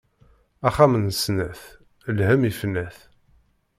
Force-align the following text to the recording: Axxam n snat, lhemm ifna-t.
Axxam 0.67 0.93
n 0.99 1.07
snat, 1.23 1.61
lhemm 2.17 2.41
ifna-t. 2.49 2.97